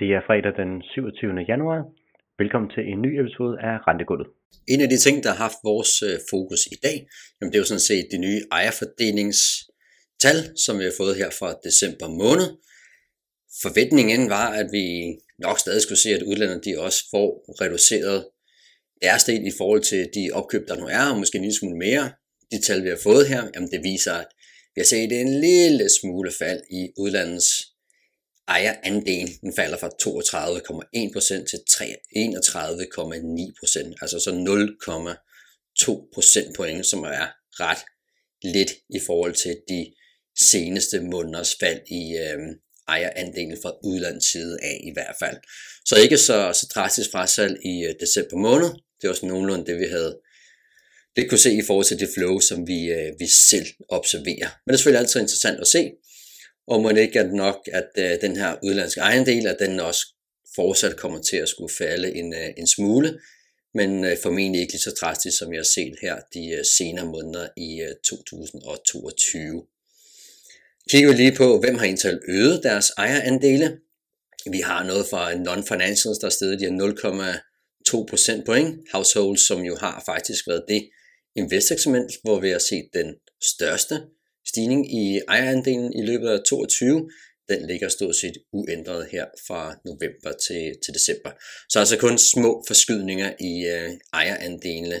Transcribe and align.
Det 0.00 0.08
er 0.18 0.22
fredag 0.28 0.52
den 0.62 0.72
27. 0.82 1.52
januar. 1.52 1.80
Velkommen 2.42 2.70
til 2.74 2.84
en 2.92 3.00
ny 3.06 3.12
episode 3.22 3.54
af 3.68 3.74
Rentegulvet. 3.88 4.28
En 4.72 4.80
af 4.84 4.88
de 4.92 4.98
ting, 5.04 5.16
der 5.24 5.30
har 5.32 5.40
haft 5.46 5.60
vores 5.70 5.92
øh, 6.08 6.16
fokus 6.32 6.62
i 6.74 6.76
dag, 6.86 6.96
jamen 7.36 7.50
det 7.50 7.56
er 7.56 7.64
jo 7.64 7.70
sådan 7.72 7.88
set 7.90 8.06
de 8.14 8.18
nye 8.26 8.40
ejerfordelingstal, 8.58 10.38
som 10.64 10.74
vi 10.78 10.84
har 10.88 10.96
fået 11.00 11.14
her 11.20 11.30
fra 11.38 11.50
december 11.66 12.08
måned. 12.22 12.48
Forventningen 13.64 14.22
var, 14.36 14.48
at 14.60 14.68
vi 14.76 14.84
nok 15.46 15.58
stadig 15.58 15.82
skulle 15.82 16.02
se, 16.04 16.10
at 16.18 16.26
udlandet 16.30 16.64
de 16.66 16.72
også 16.86 17.00
får 17.14 17.28
reduceret 17.62 18.18
deres 19.04 19.24
del 19.30 19.42
i 19.50 19.54
forhold 19.58 19.82
til 19.92 20.02
de 20.16 20.24
opkøb, 20.38 20.64
der 20.68 20.76
nu 20.80 20.86
er, 20.98 21.04
og 21.10 21.18
måske 21.20 21.36
en 21.38 21.46
lille 21.46 21.60
smule 21.60 21.78
mere. 21.86 22.04
De 22.52 22.58
tal, 22.66 22.84
vi 22.84 22.90
har 22.94 23.02
fået 23.08 23.24
her, 23.32 23.42
jamen 23.54 23.70
det 23.74 23.80
viser, 23.90 24.14
at 24.22 24.30
vi 24.74 24.78
har 24.82 24.90
set 24.94 25.12
en 25.12 25.32
lille 25.46 25.86
smule 25.98 26.30
fald 26.40 26.60
i 26.78 26.82
udlandets 27.02 27.69
ejerandelen 28.50 29.32
Den 29.42 29.52
falder 29.54 29.78
fra 29.78 29.88
32,1% 29.88 31.46
til 31.50 31.60
31,9%, 32.16 33.94
altså 34.02 34.18
så 34.18 34.30
0,2 35.80 36.10
procentpoint, 36.14 36.86
som 36.86 36.98
er 36.98 37.26
ret 37.60 37.78
lidt 38.42 38.72
i 38.90 39.00
forhold 39.06 39.34
til 39.34 39.56
de 39.68 39.92
seneste 40.38 41.00
måneders 41.00 41.56
fald 41.60 41.80
i 41.86 42.16
øh, 42.16 42.38
ejerandelen 42.88 43.58
fra 43.62 43.72
udlandets 43.84 44.32
side 44.32 44.58
af 44.62 44.80
i 44.84 44.92
hvert 44.92 45.16
fald. 45.18 45.36
Så 45.84 45.96
ikke 45.96 46.18
så, 46.18 46.52
så 46.52 46.66
drastisk 46.74 47.10
frasalg 47.10 47.56
i 47.64 47.84
øh, 47.84 47.94
december 48.00 48.36
måned. 48.36 48.68
Det 48.68 49.06
er 49.06 49.10
også 49.10 49.26
nogenlunde 49.26 49.66
det, 49.66 49.78
vi 49.78 49.86
havde 49.86 50.20
det 51.16 51.28
kunne 51.28 51.38
se 51.38 51.52
i 51.54 51.62
forhold 51.66 51.86
til 51.86 51.98
det 51.98 52.10
flow, 52.14 52.40
som 52.40 52.66
vi, 52.66 52.80
øh, 52.84 53.12
vi 53.18 53.26
selv 53.50 53.66
observerer. 53.88 54.48
Men 54.60 54.66
det 54.66 54.72
er 54.72 54.76
selvfølgelig 54.76 55.00
altid 55.00 55.20
interessant 55.20 55.60
at 55.60 55.66
se, 55.66 55.90
og 56.70 56.82
må 56.82 56.88
det 56.88 57.00
ikke 57.00 57.20
at 57.20 57.32
nok, 57.32 57.68
at 57.72 57.88
øh, 57.98 58.20
den 58.20 58.36
her 58.36 58.56
udlandske 58.62 59.00
ejendel, 59.00 59.46
at 59.46 59.56
den 59.60 59.80
også 59.80 60.06
fortsat 60.54 60.96
kommer 60.96 61.22
til 61.22 61.36
at 61.36 61.48
skulle 61.48 61.74
falde 61.78 62.14
en, 62.14 62.34
øh, 62.34 62.50
en 62.56 62.66
smule, 62.66 63.20
men 63.74 64.04
øh, 64.04 64.16
formentlig 64.22 64.60
ikke 64.60 64.72
lige 64.72 64.82
så 64.82 64.94
drastisk, 65.00 65.38
som 65.38 65.52
jeg 65.52 65.58
har 65.58 65.64
set 65.74 65.94
her 66.02 66.16
de 66.34 66.50
øh, 66.50 66.64
senere 66.64 67.06
måneder 67.06 67.48
i 67.56 67.80
øh, 67.80 67.94
2022. 68.04 69.62
Kigger 70.90 71.10
vi 71.10 71.16
lige 71.16 71.36
på, 71.36 71.60
hvem 71.60 71.78
har 71.78 71.86
indtil 71.86 72.20
øget 72.28 72.62
deres 72.62 72.92
ejerandele. 72.98 73.78
Vi 74.50 74.60
har 74.60 74.86
noget 74.86 75.06
fra 75.06 75.34
non-financials, 75.34 76.18
der 76.18 76.26
er 76.26 76.30
stedet 76.30 76.60
de 76.60 76.66
0,2 76.66 78.06
procentpoint. 78.10 78.78
Households, 78.92 79.46
som 79.46 79.62
jo 79.62 79.76
har 79.76 80.02
faktisk 80.06 80.48
været 80.48 80.64
det 80.68 80.90
investersegment, 81.36 82.12
hvor 82.22 82.40
vi 82.40 82.50
har 82.50 82.58
set 82.58 82.88
den 82.94 83.14
største 83.42 84.00
stigning 84.50 84.82
i 85.02 85.20
ejerandelen 85.28 85.92
i 86.00 86.02
løbet 86.02 86.28
af 86.28 86.38
22. 86.48 87.10
Den 87.48 87.66
ligger 87.66 87.88
stort 87.88 88.16
set 88.16 88.36
uændret 88.52 89.08
her 89.12 89.26
fra 89.46 89.62
november 89.84 90.32
til, 90.46 90.64
til 90.84 90.94
december. 90.94 91.30
Så 91.68 91.78
altså 91.78 91.96
kun 91.98 92.18
små 92.18 92.64
forskydninger 92.66 93.30
i 93.40 93.52
øh, 93.74 93.90
ejerandelene 94.12 95.00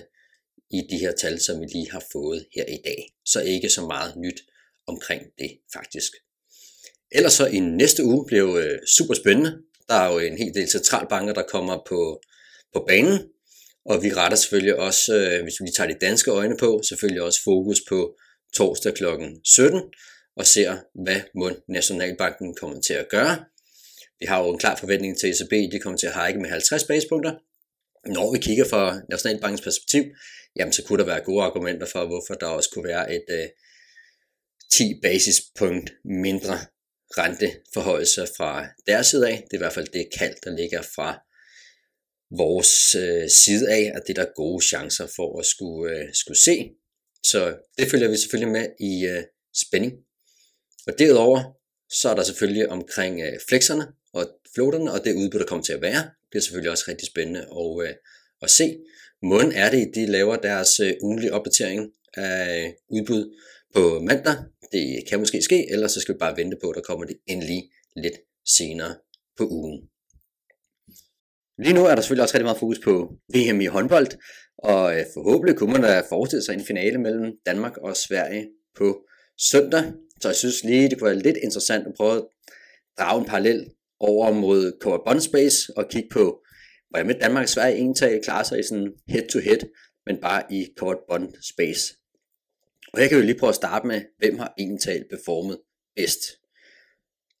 i 0.70 0.80
de 0.90 0.98
her 0.98 1.12
tal, 1.12 1.40
som 1.40 1.60
vi 1.60 1.66
lige 1.66 1.90
har 1.90 2.04
fået 2.12 2.46
her 2.54 2.64
i 2.64 2.78
dag. 2.84 3.00
Så 3.24 3.40
ikke 3.42 3.68
så 3.68 3.86
meget 3.86 4.16
nyt 4.16 4.40
omkring 4.86 5.22
det 5.38 5.50
faktisk. 5.72 6.12
Ellers 7.12 7.32
så 7.32 7.46
i 7.46 7.58
næste 7.58 8.04
uge 8.04 8.26
bliver 8.26 8.56
øh, 8.56 8.78
super 8.96 9.14
spændende. 9.14 9.52
Der 9.88 9.94
er 9.94 10.12
jo 10.12 10.18
en 10.18 10.38
hel 10.38 10.54
del 10.54 10.68
centralbanker, 10.70 11.34
der 11.34 11.42
kommer 11.42 11.76
på, 11.88 12.20
på 12.74 12.84
banen. 12.88 13.18
Og 13.84 14.02
vi 14.02 14.12
retter 14.12 14.36
selvfølgelig 14.36 14.76
også, 14.76 15.14
øh, 15.14 15.42
hvis 15.42 15.60
vi 15.60 15.70
tager 15.76 15.90
de 15.92 16.06
danske 16.06 16.30
øjne 16.30 16.56
på, 16.56 16.80
selvfølgelig 16.88 17.22
også 17.22 17.40
fokus 17.44 17.80
på 17.88 18.16
torsdag 18.56 18.94
kl. 18.94 19.04
17 19.44 19.82
og 20.36 20.46
ser, 20.46 20.78
hvad 21.04 21.20
mund 21.34 21.56
Nationalbanken 21.68 22.54
kommer 22.54 22.80
til 22.80 22.94
at 22.94 23.08
gøre. 23.08 23.44
Vi 24.20 24.26
har 24.26 24.42
jo 24.42 24.52
en 24.52 24.58
klar 24.58 24.76
forventning 24.76 25.18
til 25.18 25.30
ECB, 25.30 25.72
de 25.72 25.80
kommer 25.80 25.98
til 25.98 26.06
at 26.06 26.26
hike 26.26 26.40
med 26.40 26.50
50 26.50 26.84
basepunkter. 26.84 27.34
Når 28.06 28.32
vi 28.32 28.38
kigger 28.38 28.64
fra 28.64 29.00
Nationalbankens 29.10 29.60
perspektiv, 29.60 30.04
jamen 30.56 30.72
så 30.72 30.82
kunne 30.82 30.98
der 30.98 31.06
være 31.06 31.20
gode 31.20 31.42
argumenter 31.42 31.86
for, 31.86 32.06
hvorfor 32.06 32.34
der 32.34 32.46
også 32.46 32.70
kunne 32.70 32.88
være 32.88 33.14
et 33.14 33.24
øh, 33.28 33.48
10 34.72 35.00
basispunkt 35.02 35.92
mindre 36.04 36.58
renteforhøjelse 37.18 38.26
fra 38.36 38.66
deres 38.86 39.06
side 39.06 39.28
af. 39.28 39.36
Det 39.36 39.52
er 39.52 39.58
i 39.58 39.64
hvert 39.64 39.72
fald 39.72 39.88
det 39.92 40.08
kald, 40.18 40.34
der 40.44 40.56
ligger 40.56 40.82
fra 40.82 41.18
vores 42.36 42.94
øh, 42.94 43.28
side 43.30 43.70
af, 43.70 43.92
at 43.94 44.02
det 44.06 44.18
er 44.18 44.24
der 44.24 44.32
gode 44.36 44.64
chancer 44.64 45.06
for 45.16 45.38
at 45.38 45.46
skulle, 45.46 45.96
øh, 45.96 46.14
skulle 46.14 46.40
se. 46.40 46.70
Så 47.24 47.56
det 47.78 47.90
følger 47.90 48.08
vi 48.08 48.16
selvfølgelig 48.16 48.52
med 48.52 48.66
i 48.80 49.06
øh, 49.06 49.22
spænding. 49.66 49.92
Og 50.86 50.98
derudover, 50.98 51.60
så 52.00 52.08
er 52.08 52.14
der 52.14 52.22
selvfølgelig 52.22 52.68
omkring 52.68 53.20
øh, 53.20 53.38
flexerne 53.48 53.86
og 54.12 54.28
floaterne, 54.54 54.92
og 54.92 55.04
det 55.04 55.14
udbud, 55.14 55.38
der 55.38 55.46
kommer 55.46 55.64
til 55.64 55.72
at 55.72 55.82
være. 55.82 56.10
Det 56.32 56.38
er 56.38 56.42
selvfølgelig 56.42 56.70
også 56.70 56.84
rigtig 56.88 57.06
spændende 57.06 57.40
at, 57.40 57.88
øh, 57.88 57.94
at 58.42 58.50
se. 58.50 58.76
Måden 59.22 59.52
er 59.52 59.70
det, 59.70 59.92
de 59.94 60.06
laver 60.06 60.36
deres 60.36 60.80
øh, 60.80 60.92
ugenlige 61.02 61.32
opdatering 61.32 61.92
af 62.14 62.66
øh, 62.66 62.72
udbud 62.88 63.36
på 63.74 64.00
mandag. 64.00 64.36
Det 64.72 65.04
kan 65.08 65.18
måske 65.18 65.42
ske, 65.42 65.70
ellers 65.72 65.92
så 65.92 66.00
skal 66.00 66.14
vi 66.14 66.18
bare 66.18 66.36
vente 66.36 66.56
på, 66.62 66.70
at 66.70 66.74
der 66.74 66.82
kommer 66.82 67.04
det 67.04 67.16
endelig 67.26 67.70
lidt 67.96 68.14
senere 68.56 68.96
på 69.38 69.48
ugen. 69.48 69.80
Lige 71.58 71.74
nu 71.74 71.84
er 71.84 71.94
der 71.94 72.02
selvfølgelig 72.02 72.22
også 72.22 72.34
rigtig 72.34 72.44
meget 72.44 72.58
fokus 72.58 72.78
på 72.78 72.92
VM 73.34 73.60
i 73.60 73.66
håndbold, 73.66 74.06
og 74.62 74.98
øh, 74.98 75.04
forhåbentlig 75.14 75.56
kunne 75.56 75.72
man 75.72 75.82
da 75.82 76.02
forestille 76.08 76.42
sig 76.42 76.54
en 76.54 76.64
finale 76.64 76.98
mellem 76.98 77.32
Danmark 77.46 77.76
og 77.76 77.96
Sverige 77.96 78.48
på 78.76 79.04
søndag. 79.38 79.84
Så 80.20 80.28
jeg 80.28 80.36
synes 80.36 80.64
lige, 80.64 80.90
det 80.90 80.98
kunne 80.98 81.10
være 81.10 81.22
lidt 81.22 81.36
interessant 81.36 81.86
at 81.86 81.94
prøve 81.96 82.16
at 82.16 82.24
drage 82.98 83.20
en 83.20 83.26
parallel 83.26 83.70
over 84.00 84.32
mod 84.32 84.78
Covered 84.82 85.00
Bond 85.06 85.20
Space 85.20 85.56
og 85.76 85.88
kigge 85.90 86.08
på, 86.12 86.42
hvordan 86.90 87.06
med 87.06 87.14
Danmark 87.14 87.42
og 87.42 87.48
Sverige 87.48 87.76
egentlig 87.76 88.20
klarer 88.24 88.42
sig 88.42 88.58
i 88.58 88.62
sådan 88.62 88.92
head-to-head, 89.08 89.60
men 90.06 90.16
bare 90.22 90.42
i 90.50 90.66
Covered 90.78 90.98
Bond 91.08 91.34
Space. 91.42 91.94
Og 92.92 93.00
her 93.00 93.08
kan 93.08 93.18
vi 93.18 93.22
lige 93.22 93.38
prøve 93.38 93.48
at 93.48 93.54
starte 93.54 93.86
med, 93.86 94.00
hvem 94.18 94.38
har 94.38 94.54
egentlig 94.58 95.04
performet 95.10 95.58
bedst. 95.96 96.20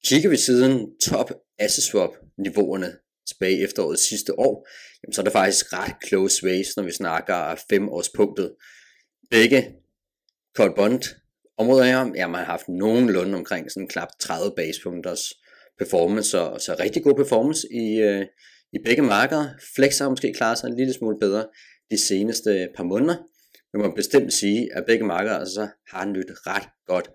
Kigger 0.04 0.30
vi 0.30 0.36
siden 0.36 0.98
top 0.98 1.30
asseswap 1.58 2.10
niveauerne 2.38 2.92
tilbage 3.32 3.58
i 3.58 3.64
efteråret 3.64 3.98
sidste 3.98 4.38
år, 4.38 4.68
jamen 5.02 5.12
så 5.12 5.20
er 5.20 5.24
det 5.24 5.32
faktisk 5.32 5.72
ret 5.72 5.94
close 6.08 6.46
race, 6.46 6.72
når 6.76 6.84
vi 6.84 6.92
snakker 6.92 7.54
fem 7.70 7.88
års 7.88 8.08
punktet. 8.08 8.54
Begge 9.30 9.74
Colt 10.56 10.76
bond 10.76 11.02
områder 11.58 11.84
her, 11.84 12.12
ja, 12.16 12.26
man 12.26 12.38
har 12.38 12.44
haft 12.44 12.68
nogenlunde 12.68 13.38
omkring 13.38 13.70
sådan 13.70 13.88
knap 13.88 14.08
30 14.20 14.52
basepunkters 14.56 15.20
performance, 15.78 16.30
så, 16.30 16.56
så 16.58 16.76
rigtig 16.80 17.02
god 17.02 17.14
performance 17.14 17.66
i, 17.72 18.00
øh, 18.00 18.26
i 18.72 18.78
begge 18.84 19.02
markeder. 19.02 19.48
Flex 19.74 19.98
har 19.98 20.08
måske 20.08 20.32
klaret 20.32 20.58
sig 20.58 20.68
en 20.68 20.76
lille 20.76 20.92
smule 20.92 21.18
bedre 21.20 21.46
de 21.90 21.98
seneste 21.98 22.68
par 22.76 22.84
måneder, 22.84 23.16
men 23.72 23.82
man 23.82 23.90
må 23.90 23.94
bestemt 23.94 24.32
sige, 24.32 24.76
at 24.76 24.84
begge 24.86 25.04
markeder 25.04 25.38
altså 25.38 25.68
har 25.88 26.04
nyt 26.04 26.30
ret 26.46 26.68
godt 26.86 27.10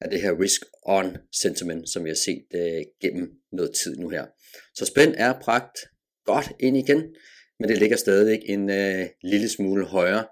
af 0.00 0.10
det 0.10 0.22
her 0.22 0.40
risk 0.40 0.60
on 0.82 1.16
sentiment, 1.32 1.90
som 1.90 2.04
vi 2.04 2.10
har 2.10 2.14
set 2.16 2.46
øh, 2.54 2.82
gennem 3.02 3.30
noget 3.52 3.74
tid 3.74 3.96
nu 3.96 4.08
her. 4.08 4.26
Så 4.74 4.86
spænd 4.86 5.14
er 5.18 5.40
pragt 5.40 5.78
godt 6.24 6.52
ind 6.60 6.76
igen, 6.76 7.14
men 7.58 7.68
det 7.68 7.78
ligger 7.78 7.96
stadig 7.96 8.40
en 8.44 8.70
øh, 8.70 9.06
lille 9.22 9.48
smule 9.48 9.84
højere, 9.86 10.26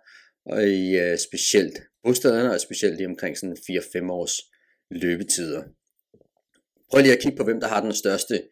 og 0.47 0.69
i 0.69 0.97
øh, 0.97 1.19
specielt 1.19 1.83
bostederne, 2.05 2.51
og 2.53 2.61
specielt 2.61 3.01
i 3.01 3.07
omkring 3.07 3.39
sådan 3.39 3.57
4-5 3.71 4.11
års 4.11 4.41
løbetider. 4.91 5.63
Prøv 6.91 7.03
lige 7.03 7.13
at 7.13 7.23
kigge 7.23 7.37
på, 7.37 7.45
hvem 7.45 7.61
der 7.61 7.69
har 7.69 7.83
den 7.83 7.93
største 7.93 8.43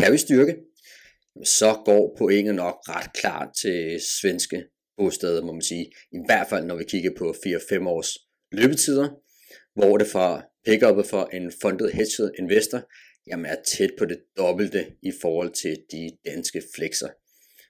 carry-styrke. 0.00 0.56
Så 1.44 1.82
går 1.84 2.16
pointet 2.18 2.54
nok 2.54 2.74
ret 2.88 3.12
klart 3.12 3.48
til 3.62 4.00
svenske 4.20 4.64
bosteder, 4.96 5.42
må 5.42 5.52
man 5.52 5.62
sige. 5.62 5.92
I 6.12 6.18
hvert 6.26 6.46
fald, 6.48 6.64
når 6.64 6.76
vi 6.76 6.84
kigger 6.84 7.10
på 7.18 7.34
4-5 7.46 7.88
års 7.88 8.10
løbetider, 8.52 9.08
hvor 9.80 9.96
det 9.96 10.06
for 10.06 10.44
pickupet 10.66 11.06
for 11.06 11.28
en 11.32 11.52
fundet 11.62 11.92
hedged 11.92 12.30
investor, 12.38 12.80
jamen 13.26 13.46
er 13.46 13.56
tæt 13.66 13.90
på 13.98 14.04
det 14.04 14.18
dobbelte 14.36 14.86
i 15.02 15.12
forhold 15.22 15.52
til 15.52 15.76
de 15.92 16.10
danske 16.26 16.62
flexer. 16.74 17.08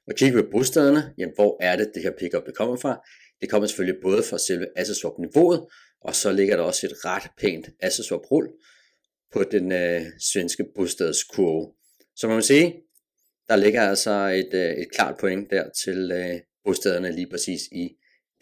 Og 0.06 0.14
kigger 0.14 0.36
vi 0.36 0.42
på 0.42 0.48
bostederne, 0.52 1.14
jamen 1.18 1.34
hvor 1.34 1.56
er 1.60 1.76
det, 1.76 1.90
det 1.94 2.02
her 2.02 2.12
pickup 2.18 2.46
det 2.46 2.56
kommer 2.56 2.76
fra? 2.76 3.00
Det 3.40 3.50
kommer 3.50 3.66
selvfølgelig 3.66 4.02
både 4.02 4.22
fra 4.22 4.38
selve 4.38 4.66
asset 4.76 4.96
swap 4.96 5.18
niveauet, 5.18 5.66
og 6.00 6.14
så 6.14 6.32
ligger 6.32 6.56
der 6.56 6.64
også 6.64 6.86
et 6.86 7.04
ret 7.04 7.30
pænt 7.38 7.68
asset 7.80 8.04
swap 8.04 8.20
på 9.32 9.42
den 9.42 9.72
øh, 9.72 10.02
svenske 10.32 10.64
bostadskurve. 10.76 11.72
Så 12.16 12.26
man 12.26 12.36
må 12.36 12.40
sige, 12.40 12.74
der 13.48 13.56
ligger 13.56 13.82
altså 13.82 14.10
et, 14.10 14.54
øh, 14.54 14.70
et 14.70 14.88
klart 14.94 15.14
point 15.20 15.50
der 15.50 15.70
til 15.84 16.12
øh, 16.14 16.40
bostederne 16.64 17.12
lige 17.12 17.30
præcis 17.30 17.60
i 17.72 17.88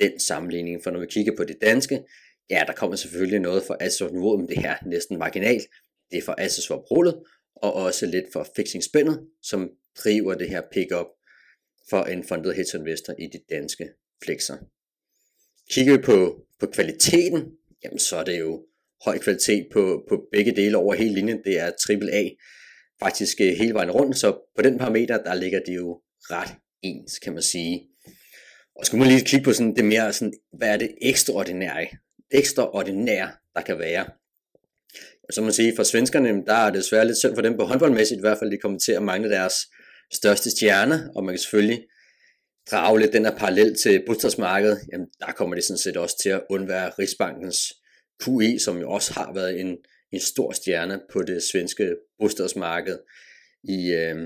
den 0.00 0.20
sammenligning. 0.20 0.82
For 0.82 0.90
når 0.90 1.00
vi 1.00 1.06
kigger 1.06 1.36
på 1.36 1.44
det 1.44 1.56
danske, 1.62 2.02
ja, 2.50 2.64
der 2.66 2.72
kommer 2.72 2.96
selvfølgelig 2.96 3.40
noget 3.40 3.62
for 3.66 3.76
Asos 3.80 4.12
niveau, 4.12 4.36
men 4.36 4.48
det 4.48 4.58
er 4.58 4.76
næsten 4.86 5.18
marginalt. 5.18 5.62
Det 6.10 6.18
er 6.18 6.22
for 6.22 6.34
Asos 6.38 6.66
for 6.66 6.76
rullet, 6.76 7.22
og 7.56 7.74
også 7.74 8.06
lidt 8.06 8.24
for 8.32 8.46
fixing 8.56 8.84
spændet, 8.84 9.26
som 9.42 9.70
driver 10.04 10.34
det 10.34 10.48
her 10.48 10.62
pickup 10.72 11.06
for 11.90 12.04
en 12.04 12.24
funded 12.24 12.52
hedge 12.52 13.14
i 13.18 13.26
de 13.26 13.40
danske 13.50 13.88
flexer. 14.24 14.56
Kigger 15.70 15.96
vi 15.96 16.02
på, 16.02 16.46
på 16.60 16.66
kvaliteten, 16.66 17.52
jamen 17.84 17.98
så 17.98 18.16
er 18.16 18.24
det 18.24 18.40
jo 18.40 18.66
høj 19.04 19.18
kvalitet 19.18 19.68
på, 19.72 20.04
på 20.08 20.28
begge 20.32 20.56
dele 20.56 20.76
over 20.76 20.94
hele 20.94 21.14
linjen. 21.14 21.44
Det 21.44 21.58
er 21.58 21.70
AAA. 21.90 22.28
faktisk 23.00 23.40
øh, 23.40 23.52
hele 23.52 23.74
vejen 23.74 23.90
rundt, 23.90 24.18
så 24.18 24.38
på 24.56 24.62
den 24.62 24.78
parameter, 24.78 25.22
der 25.22 25.34
ligger 25.34 25.60
det 25.66 25.76
jo 25.76 26.00
ret 26.20 26.54
ens, 26.82 27.18
kan 27.18 27.32
man 27.32 27.42
sige. 27.42 27.88
Og 28.76 28.86
skal 28.86 28.98
man 28.98 29.08
lige 29.08 29.24
kigge 29.24 29.44
på 29.44 29.52
sådan 29.52 29.76
det 29.76 29.84
mere 29.84 30.12
sådan, 30.12 30.32
hvad 30.52 30.68
er 30.68 30.76
det 30.76 30.94
ekstraordinære, 31.02 31.86
ekstraordinære, 32.30 33.30
der 33.54 33.60
kan 33.60 33.78
være. 33.78 34.06
Så 35.30 35.42
man 35.42 35.52
sige, 35.52 35.76
for 35.76 35.82
svenskerne, 35.82 36.44
der 36.46 36.54
er 36.54 36.70
det 36.70 36.74
desværre 36.74 37.06
lidt 37.06 37.18
synd 37.18 37.34
for 37.34 37.42
dem 37.42 37.56
på 37.56 37.64
håndboldmæssigt, 37.64 38.18
i 38.18 38.20
hvert 38.20 38.38
fald 38.38 38.50
de 38.50 38.58
kommer 38.58 38.78
til 38.78 38.92
at 38.92 39.02
mangle 39.02 39.30
deres 39.30 39.54
største 40.12 40.50
stjerne, 40.50 41.10
og 41.16 41.24
man 41.24 41.34
kan 41.34 41.38
selvfølgelig 41.38 41.84
drage 42.70 43.00
lidt 43.00 43.12
den 43.12 43.24
her 43.24 43.36
parallel 43.36 43.76
til 43.76 44.02
bostadsmarkedet, 44.06 44.80
jamen 44.92 45.06
der 45.20 45.32
kommer 45.32 45.54
det 45.54 45.64
sådan 45.64 45.78
set 45.78 45.96
også 45.96 46.16
til 46.22 46.28
at 46.28 46.42
undvære 46.50 46.90
Rigsbankens 46.98 47.72
QE, 48.24 48.58
som 48.58 48.78
jo 48.78 48.90
også 48.90 49.12
har 49.12 49.32
været 49.34 49.60
en, 49.60 49.76
en 50.12 50.20
stor 50.20 50.52
stjerne 50.52 51.00
på 51.12 51.22
det 51.22 51.42
svenske 51.42 51.96
bostadsmarked 52.18 52.98
i 53.64 53.92
øh, 53.92 54.16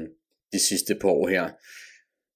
de 0.53 0.59
sidste 0.59 0.95
par 0.95 1.09
år 1.09 1.29
her. 1.29 1.51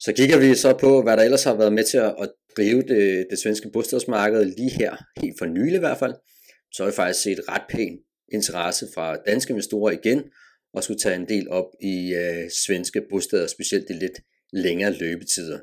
Så 0.00 0.12
kigger 0.12 0.38
vi 0.38 0.54
så 0.54 0.76
på, 0.80 1.02
hvad 1.02 1.16
der 1.16 1.22
ellers 1.22 1.44
har 1.44 1.54
været 1.54 1.72
med 1.72 1.84
til 1.84 1.98
at, 1.98 2.14
at 2.20 2.30
drive 2.56 2.82
det, 2.82 3.26
det 3.30 3.38
svenske 3.38 3.70
bostadsmarked 3.72 4.44
lige 4.44 4.70
her, 4.70 4.96
helt 5.20 5.38
for 5.38 5.46
nylig 5.46 5.74
i 5.74 5.78
hvert 5.78 5.98
fald, 5.98 6.14
så 6.72 6.82
har 6.82 6.90
vi 6.90 6.94
faktisk 6.94 7.22
set 7.22 7.40
ret 7.48 7.62
pæn 7.68 7.98
interesse 8.32 8.86
fra 8.94 9.16
danske 9.16 9.50
investorer 9.50 9.92
igen, 9.92 10.22
og 10.74 10.84
skulle 10.84 10.98
tage 10.98 11.16
en 11.16 11.28
del 11.28 11.48
op 11.50 11.70
i 11.82 12.14
øh, 12.14 12.50
svenske 12.66 13.02
bostader, 13.10 13.46
specielt 13.46 13.88
de 13.88 13.98
lidt 13.98 14.20
længere 14.52 14.92
løbetider. 14.92 15.58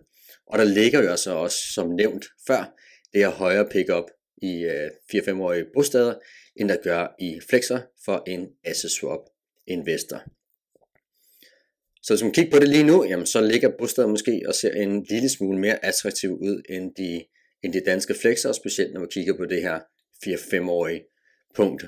Og 0.47 0.59
der 0.59 0.63
ligger 0.63 1.03
jo 1.03 1.09
altså 1.09 1.31
også, 1.31 1.57
som 1.73 1.89
nævnt 1.89 2.25
før, 2.47 2.75
det 3.13 3.21
her 3.21 3.29
højere 3.29 3.69
pickup 3.71 4.05
i 4.41 4.63
øh, 4.63 4.89
4-5-årige 5.15 5.65
bostader, 5.73 6.13
end 6.55 6.69
der 6.69 6.77
gør 6.83 7.07
i 7.19 7.39
flexer 7.49 7.79
for 8.05 8.23
en 8.27 8.47
asset 8.63 8.91
swap 8.91 9.19
investor. 9.67 10.23
Så 12.03 12.13
hvis 12.13 12.23
man 12.23 12.31
kigger 12.31 12.51
på 12.51 12.59
det 12.59 12.69
lige 12.69 12.83
nu, 12.83 13.05
jamen, 13.05 13.25
så 13.25 13.41
ligger 13.41 13.69
bostader 13.79 14.07
måske 14.07 14.41
og 14.47 14.55
ser 14.55 14.71
en 14.71 15.05
lille 15.09 15.29
smule 15.29 15.59
mere 15.59 15.85
attraktiv 15.85 16.31
ud 16.31 16.61
end 16.69 16.91
de, 16.97 17.23
end 17.63 17.73
de 17.73 17.81
danske 17.85 18.13
flexer, 18.21 18.51
specielt 18.51 18.93
når 18.93 18.99
man 18.99 19.09
kigger 19.09 19.37
på 19.37 19.45
det 19.45 19.61
her 19.61 19.79
4-5-årige 20.25 21.03
punkt. 21.55 21.85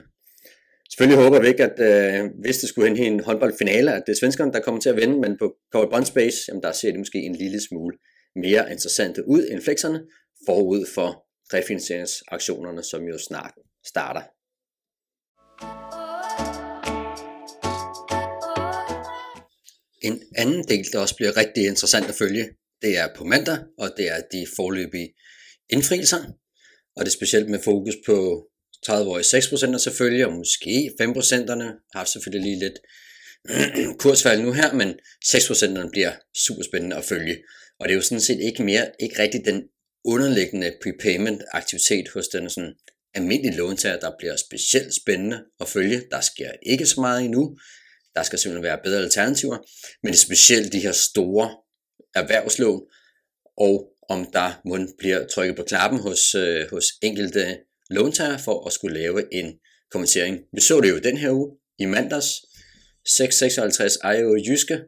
Selvfølgelig 0.92 1.24
håber 1.24 1.42
vi 1.42 1.48
ikke, 1.48 1.64
at 1.64 1.80
øh, 1.80 2.30
hvis 2.42 2.58
det 2.58 2.70
skulle 2.70 2.88
hen 2.88 2.98
i 2.98 3.08
en 3.08 3.20
håndboldfinale, 3.20 3.94
at 3.94 4.04
det 4.06 4.12
er 4.12 4.18
svenskerne, 4.18 4.54
der 4.54 4.60
kommer 4.60 4.82
til 4.82 4.90
at 4.90 4.96
vinde, 4.96 5.20
men 5.20 5.38
på 5.38 5.56
Covered 5.72 5.90
Bond 5.90 6.06
Space, 6.06 6.38
jamen, 6.48 6.64
der 6.64 6.72
ser 6.72 6.92
det 6.92 7.00
måske 7.00 7.18
en 7.18 7.36
lille 7.36 7.62
smule 7.62 7.98
mere 8.36 8.72
interessante 8.72 9.28
ud 9.28 9.48
end 9.52 9.62
flexerne, 9.62 10.04
forud 10.46 10.86
for 10.96 11.26
refinansieringsaktionerne, 11.54 12.84
som 12.84 13.04
jo 13.04 13.18
snart 13.18 13.54
starter. 13.86 14.22
En 20.07 20.16
anden 20.36 20.63
del, 20.68 20.86
der 20.92 21.00
også 21.00 21.16
bliver 21.16 21.38
rigtig 21.38 21.66
interessant 21.66 22.10
at 22.10 22.16
følge, 22.16 22.50
det 22.81 22.98
er 22.98 23.07
på 23.18 23.24
mandag, 23.24 23.57
og 23.78 23.88
det 23.98 24.07
er 24.10 24.22
de 24.31 24.48
forløbige 24.56 25.10
indfrielser. 25.69 26.22
Og 26.96 27.06
det 27.06 27.12
er 27.12 27.18
specielt 27.19 27.50
med 27.50 27.60
fokus 27.63 27.96
på 28.06 28.48
30-årige 28.90 29.38
6% 29.75 29.78
selvfølgelig, 29.78 30.25
og 30.25 30.34
måske 30.34 30.92
5%'erne 31.02 31.68
har 31.96 32.06
selvfølgelig 32.06 32.52
lige 32.52 32.60
lidt 32.60 32.80
kursfald 34.02 34.42
nu 34.42 34.52
her, 34.52 34.74
men 34.74 34.90
6%'erne 35.25 35.90
bliver 35.92 36.12
super 36.46 36.63
spændende 36.63 36.96
at 36.96 37.06
følge. 37.06 37.38
Og 37.80 37.88
det 37.88 37.94
er 37.94 37.96
jo 37.96 38.01
sådan 38.01 38.22
set 38.22 38.40
ikke 38.40 38.63
mere, 38.63 38.92
ikke 39.00 39.19
rigtig 39.19 39.46
den 39.46 39.63
underliggende 40.06 40.74
prepayment 40.84 41.42
aktivitet 41.51 42.10
hos 42.13 42.28
den 42.28 42.50
sådan 42.50 42.74
almindelige 43.13 43.58
låntager, 43.58 44.00
der 44.00 44.12
bliver 44.19 44.36
specielt 44.36 44.94
spændende 45.01 45.44
at 45.60 45.68
følge. 45.69 46.01
Der 46.12 46.22
sker 46.22 46.51
ikke 46.66 46.86
så 46.86 47.01
meget 47.01 47.25
endnu. 47.25 47.58
Der 48.16 48.24
skal 48.24 48.40
simpelthen 48.40 48.64
være 48.64 48.80
bedre 48.84 49.04
alternativer. 49.04 49.58
Men 50.04 50.14
det 50.14 50.18
er 50.18 50.26
specielt 50.26 50.74
de 50.74 50.80
her 50.80 50.92
store 50.92 51.58
erhvervslån, 52.16 52.82
og 53.58 53.92
om 54.10 54.32
der 54.34 54.62
må 54.66 54.78
bliver 54.98 55.28
trykket 55.28 55.56
på 55.56 55.64
klappen 55.64 56.00
hos, 56.00 56.36
øh, 56.36 56.70
hos 56.70 56.86
enkelte 57.02 57.58
låntager 57.90 58.38
for 58.38 58.68
at 58.68 58.74
skulle 58.74 59.00
lave 59.00 59.34
en 59.34 59.60
kommentering. 59.92 60.40
Vi 60.54 60.62
så 60.62 60.82
det 60.82 60.90
jo 60.90 61.00
den 61.00 61.18
her 61.18 61.32
uge 61.32 61.58
i 61.80 61.86
mandags. 61.86 62.28
656 63.08 63.98
IO 64.18 64.36
Jyske 64.36 64.80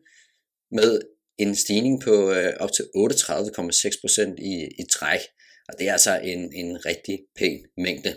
med 0.72 1.02
en 1.38 1.56
stigning 1.56 2.02
på 2.02 2.32
øh, 2.32 2.54
op 2.60 2.72
til 2.72 2.84
38,6% 2.84 4.36
i, 4.38 4.68
i 4.80 4.84
træk. 4.92 5.20
Og 5.68 5.74
det 5.80 5.88
er 5.88 5.92
altså 5.92 6.20
en, 6.24 6.54
en 6.54 6.86
rigtig 6.86 7.20
pæn 7.36 7.60
mængde. 7.78 8.16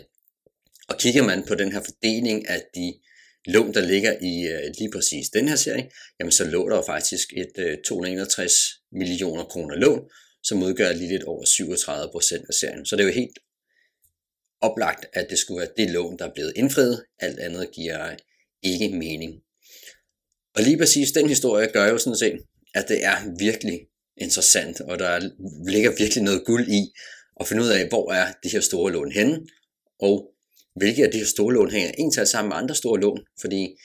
Og 0.89 0.97
kigger 0.97 1.23
man 1.23 1.43
på 1.47 1.55
den 1.55 1.71
her 1.71 1.81
fordeling 1.81 2.49
af 2.49 2.61
de 2.75 2.93
lån, 3.45 3.73
der 3.73 3.81
ligger 3.81 4.13
i 4.21 4.47
øh, 4.47 4.73
lige 4.79 4.91
præcis 4.91 5.29
den 5.29 5.47
her 5.47 5.55
serie, 5.55 5.89
jamen 6.19 6.31
så 6.31 6.43
lå 6.43 6.69
der 6.69 6.75
jo 6.75 6.81
faktisk 6.81 7.27
et 7.37 7.51
øh, 7.57 7.77
261 7.87 8.53
millioner 8.91 9.43
kroner 9.43 9.75
lån, 9.75 10.09
som 10.43 10.63
udgør 10.63 10.93
lige 10.93 11.09
lidt 11.09 11.23
over 11.23 11.45
37 11.45 12.11
procent 12.11 12.45
af 12.49 12.53
serien. 12.53 12.85
Så 12.85 12.95
det 12.95 13.03
er 13.03 13.07
jo 13.07 13.13
helt 13.13 13.39
oplagt, 14.61 15.05
at 15.13 15.27
det 15.29 15.39
skulle 15.39 15.59
være 15.59 15.71
det 15.77 15.89
lån, 15.89 16.17
der 16.17 16.25
er 16.25 16.33
blevet 16.33 16.53
indfriet. 16.55 17.05
Alt 17.19 17.39
andet 17.39 17.71
giver 17.71 18.15
ikke 18.63 18.89
mening. 18.89 19.33
Og 20.55 20.63
lige 20.63 20.77
præcis 20.77 21.11
den 21.11 21.29
historie 21.29 21.67
gør 21.67 21.87
jo 21.87 21.97
sådan 21.97 22.17
set, 22.17 22.39
at 22.75 22.85
det 22.87 23.05
er 23.05 23.37
virkelig 23.39 23.79
interessant, 24.17 24.81
og 24.81 24.99
der 24.99 25.29
ligger 25.69 25.91
virkelig 25.97 26.23
noget 26.23 26.45
guld 26.45 26.67
i 26.67 26.81
at 27.39 27.47
finde 27.47 27.63
ud 27.63 27.69
af, 27.69 27.87
hvor 27.87 28.11
er 28.11 28.33
de 28.43 28.49
her 28.49 28.59
store 28.59 28.91
lån 28.91 29.11
henne, 29.11 29.39
og 29.99 30.33
hvilke 30.75 31.05
af 31.05 31.11
de 31.11 31.17
her 31.17 31.25
store 31.25 31.53
lån 31.53 31.71
hænger 31.71 31.91
egentlig 31.97 32.27
sammen 32.27 32.49
med 32.49 32.57
andre 32.57 32.75
store 32.75 32.99
lån, 32.99 33.25
fordi 33.41 33.75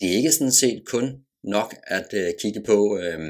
det 0.00 0.10
er 0.10 0.16
ikke 0.16 0.32
sådan 0.32 0.52
set 0.52 0.82
kun 0.86 1.16
nok 1.44 1.74
at 1.86 2.14
øh, 2.14 2.32
kigge 2.40 2.62
på, 2.62 2.98
øh, 2.98 3.20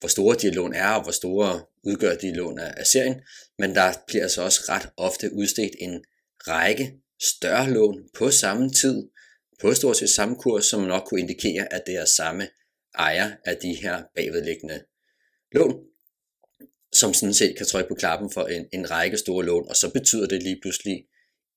hvor 0.00 0.08
store 0.08 0.36
de 0.36 0.50
lån 0.50 0.74
er, 0.74 0.88
og 0.88 1.02
hvor 1.02 1.12
store 1.12 1.60
udgør 1.84 2.14
de 2.14 2.34
lån 2.34 2.58
af, 2.58 2.74
af 2.76 2.86
serien, 2.86 3.20
men 3.58 3.74
der 3.74 3.92
bliver 4.06 4.22
altså 4.22 4.42
også 4.42 4.60
ret 4.68 4.88
ofte 4.96 5.32
udstedt 5.32 5.72
en 5.78 6.04
række 6.38 6.92
større 7.22 7.70
lån 7.70 8.08
på 8.18 8.30
samme 8.30 8.70
tid, 8.70 9.08
på 9.60 9.74
stort 9.74 9.96
set 9.96 10.10
samme 10.10 10.36
kurs, 10.36 10.64
som 10.64 10.82
nok 10.82 11.02
kunne 11.06 11.20
indikere, 11.20 11.72
at 11.72 11.82
det 11.86 11.96
er 11.96 12.04
samme 12.04 12.48
ejer 12.98 13.30
af 13.44 13.56
de 13.56 13.74
her 13.74 14.02
bagvedliggende 14.16 14.82
lån, 15.52 15.76
som 16.92 17.14
sådan 17.14 17.34
set 17.34 17.56
kan 17.56 17.66
trykke 17.66 17.88
på 17.88 17.94
klappen 17.94 18.30
for 18.30 18.46
en, 18.46 18.66
en 18.72 18.90
række 18.90 19.16
store 19.16 19.44
lån, 19.44 19.68
og 19.68 19.76
så 19.76 19.90
betyder 19.92 20.26
det 20.26 20.42
lige 20.42 20.58
pludselig 20.62 21.04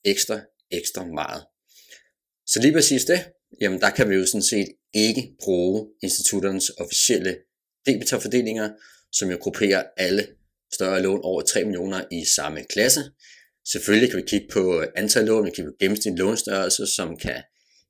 ekstra, 0.04 0.42
ekstra 0.72 1.06
meget. 1.06 1.44
Så 2.46 2.60
lige 2.62 2.74
præcis 2.74 3.06
det, 3.06 3.26
jamen 3.62 3.82
der 3.82 3.90
kan 3.90 4.10
vi 4.10 4.16
jo 4.16 4.26
sådan 4.26 4.42
set 4.42 4.68
ikke 4.94 5.36
bruge 5.44 5.88
institutternes 6.04 6.70
officielle 6.70 7.38
debitorfordelinger, 7.86 8.70
som 9.12 9.32
jo 9.32 9.38
grupperer 9.42 9.84
alle 9.98 10.28
større 10.74 11.02
lån 11.02 11.20
over 11.24 11.42
3 11.42 11.64
millioner 11.64 12.04
i 12.12 12.26
samme 12.26 12.64
klasse. 12.64 13.02
Selvfølgelig 13.72 14.10
kan 14.10 14.18
vi 14.18 14.26
kigge 14.28 14.48
på 14.52 14.86
antal 14.96 15.26
lån, 15.26 15.46
vi 15.46 15.50
kan 15.50 15.56
kigge 15.56 15.72
på 15.72 15.76
gennemsnitlig 15.80 16.20
lånstørrelse, 16.20 16.88
som 16.88 17.18
kan 17.18 17.44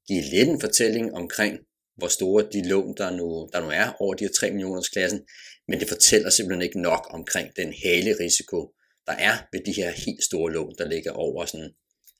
give 0.07 0.21
lidt 0.21 0.49
en 0.49 0.61
fortælling 0.61 1.13
omkring, 1.13 1.59
hvor 1.97 2.07
store 2.07 2.47
de 2.53 2.67
lån, 2.67 2.95
der 2.97 3.09
nu, 3.09 3.49
der 3.53 3.61
nu 3.61 3.69
er 3.69 3.95
over 3.99 4.13
de 4.13 4.23
her 4.23 4.31
3 4.31 4.51
millioners 4.51 4.89
klassen, 4.89 5.21
men 5.67 5.79
det 5.79 5.89
fortæller 5.89 6.29
simpelthen 6.29 6.61
ikke 6.61 6.81
nok 6.81 7.07
omkring 7.09 7.55
den 7.55 7.73
hale 7.83 8.15
risiko, 8.19 8.73
der 9.07 9.13
er 9.13 9.35
ved 9.51 9.61
de 9.65 9.71
her 9.71 9.91
helt 9.91 10.23
store 10.23 10.53
lån, 10.53 10.75
der 10.77 10.87
ligger 10.87 11.11
over 11.11 11.45
sådan 11.45 11.71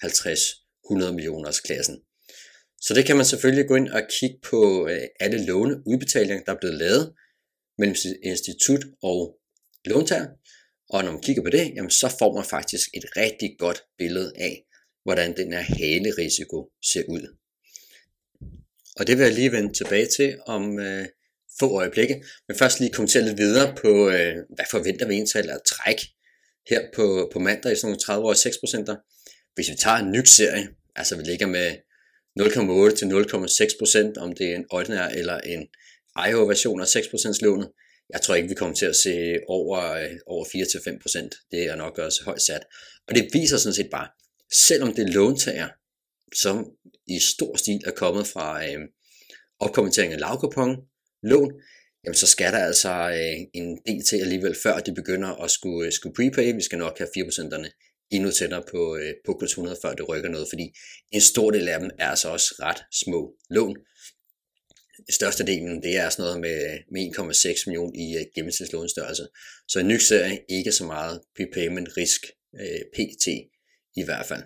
50-100 0.04 1.12
millioners 1.12 1.60
klassen. 1.60 2.02
Så 2.82 2.94
det 2.94 3.06
kan 3.06 3.16
man 3.16 3.26
selvfølgelig 3.26 3.68
gå 3.68 3.76
ind 3.76 3.90
og 3.90 4.02
kigge 4.20 4.40
på 4.44 4.88
øh, 4.88 5.02
alle 5.20 5.46
låneudbetalinger, 5.46 6.44
der 6.44 6.54
er 6.54 6.60
blevet 6.62 6.78
lavet 6.78 7.14
mellem 7.78 7.96
institut 8.24 8.86
og 9.04 9.38
låntager. 9.86 10.28
Og 10.90 11.04
når 11.04 11.12
man 11.12 11.22
kigger 11.22 11.44
på 11.44 11.50
det, 11.50 11.72
jamen 11.76 11.92
så 11.92 12.16
får 12.20 12.34
man 12.36 12.46
faktisk 12.46 12.90
et 12.94 13.06
rigtig 13.18 13.56
godt 13.60 13.84
billede 13.98 14.34
af, 14.36 14.64
hvordan 15.04 15.38
den 15.38 15.54
her 15.54 15.62
halerisiko 15.62 16.70
ser 16.86 17.04
ud. 17.08 17.38
Og 18.96 19.08
det 19.08 19.18
vil 19.18 19.24
jeg 19.24 19.34
lige 19.34 19.52
vende 19.52 19.74
tilbage 19.74 20.08
til 20.18 20.40
om 20.46 20.80
øh, 20.80 21.06
få 21.60 21.78
øjeblikke. 21.78 22.24
Men 22.48 22.58
først 22.58 22.80
lige 22.80 22.94
kommentere 22.94 23.24
lidt 23.24 23.38
videre 23.38 23.76
på, 23.76 24.10
øh, 24.10 24.36
hvad 24.56 24.66
forventer 24.72 25.08
vi 25.08 25.14
egentlig 25.14 25.54
at 25.54 25.62
træk 25.66 26.00
her 26.70 26.82
på, 26.96 27.30
på 27.34 27.40
mandag 27.40 27.72
i 27.72 27.76
sådan 27.76 27.88
nogle 27.88 28.00
30 28.00 28.26
år 28.28 28.34
6 28.34 28.58
hvis 29.56 29.70
vi 29.70 29.76
tager 29.76 29.98
en 29.98 30.12
ny 30.12 30.24
serie, 30.26 30.68
altså 30.96 31.18
vi 31.18 31.24
ligger 31.24 31.48
med 31.48 31.68
0,8 32.40 32.96
til 32.96 33.06
0,6%, 33.06 34.22
om 34.24 34.34
det 34.34 34.52
er 34.52 34.56
en 34.56 34.66
ordinær 34.70 35.08
eller 35.08 35.38
en 35.40 35.68
IO-version 36.30 36.82
af 36.82 36.86
6% 36.86 37.38
lånet, 37.42 37.70
jeg 38.14 38.22
tror 38.22 38.36
ikke, 38.36 38.50
vi 38.50 38.56
kommer 38.56 38.76
til 38.76 38.86
at 38.86 38.96
se 38.96 39.38
over, 39.48 39.92
øh, 39.92 40.12
over 40.26 40.46
4-5%. 40.46 41.48
Det 41.52 41.64
er 41.64 41.76
nok 41.76 41.98
også 41.98 42.24
højt 42.24 42.42
sat. 42.42 42.64
Og 43.08 43.16
det 43.16 43.30
viser 43.34 43.58
sådan 43.58 43.74
set 43.74 43.90
bare, 43.92 44.08
selvom 44.54 44.94
det 44.94 45.04
er 45.04 45.14
låntager, 45.14 45.70
som 46.36 46.66
i 47.08 47.20
stor 47.20 47.58
stil 47.58 47.80
er 47.86 47.92
kommet 47.92 48.28
fra 48.28 48.66
øh, 48.66 48.80
opkommentering 49.60 50.14
af 50.14 50.20
lavkupon, 50.20 50.78
lån, 51.24 51.52
jamen 52.04 52.16
så 52.16 52.28
skal 52.28 52.54
der 52.54 52.60
altså 52.60 52.92
øh, 52.92 53.38
en 53.54 53.80
del 53.88 54.04
til 54.10 54.18
alligevel, 54.18 54.56
før 54.64 54.80
de 54.80 54.94
begynder 54.94 55.30
at 55.44 55.52
skulle, 55.52 55.86
øh, 55.86 55.92
skulle 55.92 56.16
prepay. 56.16 56.56
Vi 56.56 56.62
skal 56.62 56.78
nok 56.78 56.98
have 56.98 57.10
4%'erne 57.18 57.91
endnu 58.12 58.32
tættere 58.32 58.64
på, 58.72 58.98
øh, 58.98 59.14
på 59.26 59.34
kurs 59.34 59.52
100, 59.52 59.78
før 59.82 59.94
det 59.94 60.10
rykker 60.10 60.30
noget, 60.30 60.48
fordi 60.52 60.74
en 61.12 61.22
stor 61.22 61.52
del 61.52 61.68
af 61.68 61.80
dem 61.80 61.90
er 62.00 62.08
altså 62.08 62.30
også 62.30 62.56
ret 62.60 62.84
små 62.92 63.36
lån. 63.50 63.78
størstedelen, 65.10 65.84
det 65.84 65.98
er 65.98 66.10
sådan 66.10 66.24
noget 66.24 66.42
med, 66.42 66.60
med 66.92 67.02
1,6 67.02 67.64
million 67.68 67.96
i 67.96 68.18
øh, 68.18 68.26
gennemsnitslånstørrelse. 68.36 69.28
Så 69.68 69.80
en 69.80 69.88
ny 69.88 69.98
serie 69.98 70.40
ikke 70.50 70.72
så 70.72 70.86
meget 70.86 71.22
prepayment 71.36 71.90
risk 71.98 72.22
øh, 72.60 72.82
pt. 72.96 73.28
i 73.96 74.04
hvert 74.04 74.26
fald. 74.26 74.44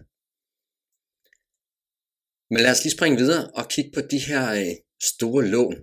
Men 2.50 2.62
lad 2.64 2.72
os 2.72 2.84
lige 2.84 2.98
springe 2.98 3.18
videre 3.18 3.52
og 3.52 3.70
kigge 3.70 3.92
på 3.92 4.02
de 4.02 4.20
her 4.20 4.54
øh, 4.54 4.76
store 5.04 5.46
lån 5.46 5.76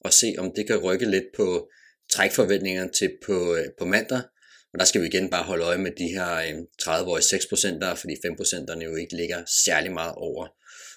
og 0.00 0.12
se 0.12 0.34
om 0.38 0.52
det 0.56 0.66
kan 0.66 0.76
rykke 0.76 1.10
lidt 1.10 1.24
på 1.36 1.70
trækforventningerne 2.10 2.90
til 2.92 3.10
på, 3.26 3.56
øh, 3.56 3.64
på 3.78 3.84
mandag. 3.84 4.22
Og 4.72 4.78
der 4.78 4.84
skal 4.84 5.00
vi 5.02 5.06
igen 5.06 5.30
bare 5.30 5.44
holde 5.44 5.64
øje 5.64 5.78
med 5.78 5.92
de 5.98 6.08
her 6.08 6.32
øh, 6.34 6.54
30-årige 6.82 7.28
6%'ere, 7.36 7.94
fordi 8.00 8.14
5%'erne 8.14 8.84
jo 8.84 8.96
ikke 8.96 9.16
ligger 9.16 9.44
særlig 9.64 9.92
meget 9.92 10.14
over 10.14 10.46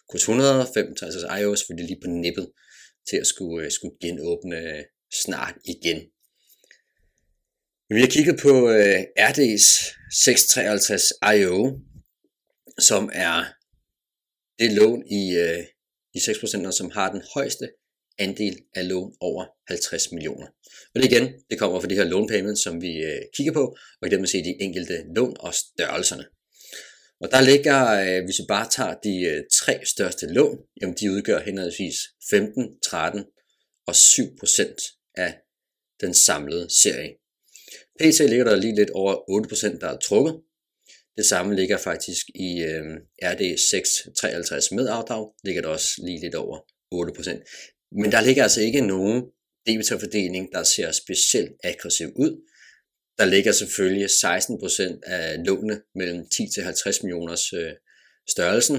kurs 0.09 0.21
100, 0.21 0.67
65 0.73 1.15
altså 1.15 1.27
det 1.27 1.59
selvfølgelig 1.59 1.87
lige 1.87 2.01
på 2.03 2.09
nippet 2.09 2.51
til 3.09 3.17
at 3.17 3.27
skulle, 3.27 3.65
øh, 3.65 3.71
skulle 3.71 3.95
genåbne 4.01 4.57
øh, 4.57 4.83
snart 5.23 5.55
igen. 5.65 5.99
Vi 7.95 7.99
har 7.99 8.07
kigget 8.07 8.39
på 8.39 8.49
uh, 8.49 8.99
RD's 9.29 9.67
653 10.11 11.13
IO, 11.35 11.79
som 12.79 13.09
er 13.13 13.37
det 14.59 14.71
lån 14.71 15.03
i, 15.19 15.23
uh, 15.43 15.63
i 16.13 16.17
6%, 16.17 16.71
som 16.71 16.91
har 16.91 17.11
den 17.11 17.23
højeste 17.33 17.69
andel 18.23 18.57
af 18.75 18.89
lån 18.89 19.13
over 19.19 19.45
50 19.67 20.11
millioner. 20.11 20.47
Og 20.93 21.01
det 21.01 21.11
igen, 21.11 21.33
det 21.49 21.59
kommer 21.59 21.79
fra 21.79 21.87
de 21.87 21.95
her 21.95 22.03
loan 22.03 22.27
payments, 22.27 22.63
som 22.63 22.81
vi 22.81 22.97
øh, 22.97 23.21
kigger 23.35 23.53
på, 23.53 23.77
og 24.01 24.07
i 24.07 24.11
dem 24.11 24.25
se 24.25 24.43
de 24.43 24.55
enkelte 24.59 24.95
lån 25.15 25.35
og 25.39 25.53
størrelserne. 25.53 26.25
Og 27.21 27.31
der 27.31 27.41
ligger, 27.41 27.79
øh, 28.01 28.25
hvis 28.25 28.39
vi 28.39 28.45
bare 28.47 28.69
tager 28.69 28.95
de 29.03 29.15
øh, 29.31 29.43
tre 29.53 29.85
største 29.85 30.25
lån, 30.27 30.57
jamen 30.81 30.95
de 30.99 31.11
udgør 31.11 31.39
henholdsvis 31.39 31.95
15, 32.29 32.79
13 32.83 33.25
og 33.87 33.95
7 33.95 34.23
procent 34.39 34.81
af 35.15 35.33
den 36.01 36.13
samlede 36.13 36.67
serie. 36.81 37.11
PT 37.99 38.19
ligger 38.29 38.45
der 38.45 38.55
lige 38.55 38.75
lidt 38.75 38.89
over 38.89 39.29
8 39.29 39.49
procent, 39.49 39.81
der 39.81 39.87
er 39.87 39.97
trukket. 39.97 40.35
Det 41.17 41.25
samme 41.25 41.55
ligger 41.55 41.77
faktisk 41.77 42.25
i 42.35 42.63
øh, 42.63 42.83
RD 43.23 43.57
653 43.57 44.71
med 44.71 44.87
afdrag, 44.87 45.31
ligger 45.43 45.61
der 45.61 45.69
også 45.69 45.91
lige 46.05 46.19
lidt 46.19 46.35
over 46.35 46.59
8 46.91 47.13
procent. 47.13 47.41
Men 47.91 48.11
der 48.11 48.21
ligger 48.21 48.43
altså 48.43 48.61
ikke 48.61 48.81
nogen 48.81 49.23
debitorfordeling, 49.67 50.51
der 50.51 50.63
ser 50.63 50.91
specielt 50.91 51.51
aggressiv 51.63 52.07
ud. 52.15 52.41
Der 53.17 53.25
ligger 53.25 53.51
selvfølgelig 53.51 54.05
16% 54.05 54.99
af 55.03 55.45
lånene 55.45 55.81
mellem 55.95 56.29
10 56.29 56.47
til 56.53 56.63
50 56.63 57.03
millioners 57.03 57.53
øh, 57.53 57.71
størrelsen. 58.29 58.75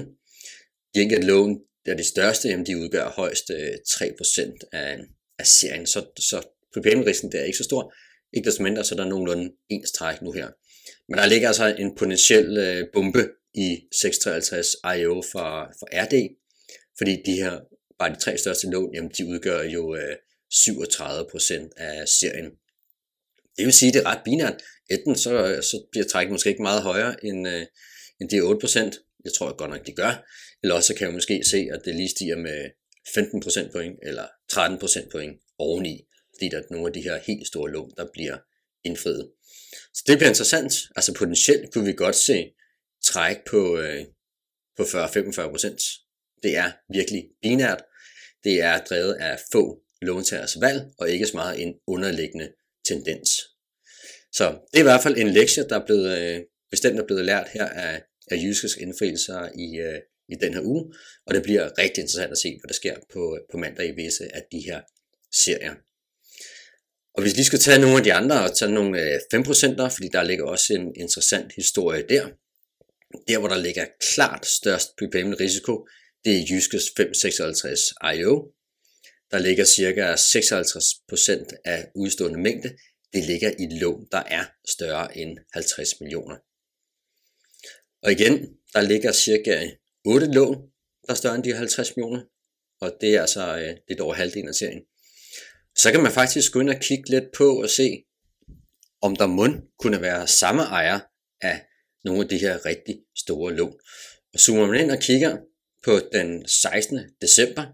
De 0.95 1.01
enkelte 1.01 1.27
lån, 1.27 1.59
der 1.85 1.91
er 1.91 1.97
de 1.97 2.03
største, 2.03 2.49
jamen 2.49 2.65
de 2.65 2.77
udgør 2.77 3.09
højst 3.09 3.49
øh, 3.49 3.73
3% 3.87 4.69
af, 4.71 4.99
af 5.39 5.47
serien, 5.47 5.87
så, 5.87 6.05
så 6.19 6.41
prepayment-risken 6.73 7.31
der 7.31 7.39
er 7.39 7.43
ikke 7.43 7.57
så 7.57 7.63
stor. 7.63 7.93
Ikke 8.33 8.45
desto 8.45 8.63
mindre, 8.63 8.83
så 8.83 8.95
er 8.95 8.97
der 8.97 9.05
nogenlunde 9.05 9.53
ens 9.69 9.91
træk 9.91 10.21
nu 10.21 10.31
her. 10.31 10.49
Men 11.09 11.17
der 11.17 11.25
ligger 11.25 11.47
altså 11.47 11.75
en 11.79 11.95
potentiel 11.95 12.57
øh, 12.57 12.87
bombe 12.93 13.29
i 13.53 13.87
653 14.01 14.75
IO 14.97 15.21
for, 15.31 15.73
for 15.79 15.87
RD, 16.03 16.35
fordi 16.97 17.21
de 17.25 17.33
her, 17.33 17.59
bare 18.03 18.15
de 18.15 18.19
tre 18.19 18.37
største 18.37 18.69
lån, 18.69 18.93
jamen 18.95 19.11
de 19.17 19.25
udgør 19.25 19.61
jo 19.63 19.95
øh, 19.95 20.15
37% 20.53 21.69
af 21.77 22.07
serien. 22.07 22.49
Det 23.57 23.65
vil 23.65 23.73
sige, 23.73 23.89
at 23.89 23.93
det 23.93 24.01
er 24.01 24.05
ret 24.05 24.23
binært. 24.25 24.61
Enten 24.89 25.15
så, 25.15 25.31
så 25.61 25.87
bliver 25.91 26.05
trækket 26.05 26.31
måske 26.31 26.49
ikke 26.49 26.61
meget 26.61 26.81
højere 26.81 27.25
end, 27.25 27.47
øh, 27.47 27.65
end 28.19 28.29
de 28.29 28.37
8%. 28.37 29.21
Jeg 29.25 29.33
tror 29.37 29.57
godt 29.57 29.71
nok, 29.71 29.87
de 29.87 29.93
gør. 29.93 30.13
Eller 30.61 30.75
også 30.75 30.87
så 30.87 30.95
kan 30.95 31.05
jeg 31.07 31.13
måske 31.13 31.43
se, 31.43 31.67
at 31.73 31.81
det 31.85 31.95
lige 31.95 32.09
stiger 32.09 32.37
med 32.37 32.59
15% 33.07 33.71
point 33.71 33.99
eller 34.03 34.27
13% 34.53 35.11
point 35.11 35.41
oveni. 35.57 35.95
Fordi 36.35 36.49
der 36.49 36.57
er 36.57 36.63
nogle 36.71 36.87
af 36.87 36.93
de 36.93 37.01
her 37.01 37.19
helt 37.27 37.47
store 37.47 37.71
lån, 37.71 37.91
der 37.97 38.05
bliver 38.13 38.37
indfriet. 38.83 39.31
Så 39.93 40.03
det 40.07 40.17
bliver 40.17 40.29
interessant. 40.29 40.73
Altså 40.95 41.13
potentielt 41.13 41.73
kunne 41.73 41.85
vi 41.85 41.93
godt 41.93 42.15
se 42.15 42.51
træk 43.05 43.37
på, 43.51 43.77
øh, 43.77 44.05
på 44.77 44.83
40-45%. 44.83 46.03
Det 46.43 46.57
er 46.57 46.71
virkelig 46.93 47.23
binært. 47.41 47.83
Det 48.43 48.61
er 48.61 48.83
drevet 48.89 49.13
af 49.13 49.39
få 49.51 49.79
låntagers 50.01 50.61
valg, 50.61 50.81
og 50.97 51.09
ikke 51.09 51.27
så 51.27 51.37
meget 51.37 51.61
en 51.61 51.73
underliggende 51.87 52.49
tendens. 52.87 53.29
Så 54.33 54.45
det 54.71 54.77
er 54.77 54.79
i 54.79 54.89
hvert 54.91 55.03
fald 55.03 55.17
en 55.17 55.29
lektie, 55.29 55.67
der 55.69 55.79
er 55.79 55.85
blevet, 55.85 56.17
øh, 56.19 56.41
bestemt 56.71 56.99
er 56.99 57.05
blevet 57.05 57.25
lært 57.25 57.47
her 57.53 57.65
af, 57.65 58.01
af 58.31 58.37
Jyskes 58.37 58.75
indfrielser 58.75 59.49
i, 59.55 59.77
øh, 59.77 59.99
i 60.29 60.35
den 60.41 60.53
her 60.53 60.61
uge, 60.61 60.93
og 61.25 61.33
det 61.33 61.43
bliver 61.43 61.77
rigtig 61.77 62.01
interessant 62.01 62.31
at 62.31 62.37
se, 62.37 62.49
hvad 62.49 62.67
der 62.67 62.73
sker 62.73 62.95
på, 63.13 63.35
øh, 63.35 63.41
på 63.51 63.57
mandag 63.57 63.87
i 63.87 63.95
visse 63.95 64.35
af 64.35 64.43
de 64.51 64.59
her 64.59 64.81
serier. 65.33 65.75
Og 67.15 67.21
hvis 67.21 67.37
vi 67.37 67.43
skal 67.43 67.59
tage 67.59 67.81
nogle 67.81 67.97
af 67.97 68.03
de 68.03 68.13
andre 68.13 68.43
og 68.43 68.55
tage 68.57 68.71
nogle 68.71 69.01
øh, 69.01 69.19
5%'er, 69.35 69.89
fordi 69.95 70.07
der 70.13 70.23
ligger 70.23 70.45
også 70.45 70.73
en 70.73 70.95
interessant 70.95 71.53
historie 71.55 72.03
der. 72.09 72.25
Der, 73.27 73.39
hvor 73.39 73.47
der 73.47 73.57
ligger 73.57 73.85
klart 74.13 74.45
størst 74.45 74.89
prepayment 74.99 75.39
risiko, 75.39 75.87
det 76.25 76.37
er 76.37 76.45
Jyskes 76.49 76.83
556 76.97 77.93
IO, 78.15 78.53
der 79.31 79.39
ligger 79.39 79.65
cirka 79.65 80.13
56% 80.13 81.61
af 81.65 81.91
udstående 81.95 82.39
mængde, 82.39 82.77
det 83.13 83.25
ligger 83.25 83.51
i 83.59 83.63
et 83.63 83.73
lån, 83.73 84.07
der 84.11 84.23
er 84.27 84.45
større 84.67 85.17
end 85.17 85.37
50 85.53 85.99
millioner. 85.99 86.37
Og 88.03 88.11
igen, 88.11 88.33
der 88.73 88.81
ligger 88.81 89.11
cirka 89.11 89.69
8 90.05 90.31
lån, 90.31 90.55
der 91.07 91.11
er 91.11 91.15
større 91.15 91.35
end 91.35 91.43
de 91.43 91.53
50 91.53 91.95
millioner, 91.95 92.23
og 92.81 92.97
det 93.01 93.15
er 93.15 93.21
altså 93.21 93.57
øh, 93.57 93.77
lidt 93.89 93.99
over 93.99 94.13
halvdelen 94.13 94.49
af 94.49 94.55
serien. 94.55 94.81
Så 95.75 95.91
kan 95.91 96.03
man 96.03 96.11
faktisk 96.11 96.53
gå 96.53 96.59
ind 96.59 96.69
og 96.69 96.79
kigge 96.79 97.09
lidt 97.09 97.31
på 97.37 97.61
og 97.61 97.69
se, 97.69 98.03
om 99.01 99.15
der 99.15 99.27
mund 99.27 99.61
kunne 99.79 100.01
være 100.01 100.27
samme 100.27 100.61
ejer 100.61 100.99
af 101.41 101.65
nogle 102.03 102.21
af 102.23 102.29
de 102.29 102.37
her 102.37 102.65
rigtig 102.65 102.99
store 103.17 103.53
lån. 103.53 103.79
Og 104.33 104.39
zoomer 104.39 104.67
man 104.67 104.81
ind 104.81 104.91
og 104.91 104.99
kigger 104.99 105.37
på 105.83 105.99
den 106.13 106.47
16. 106.47 106.99
december, 107.21 107.65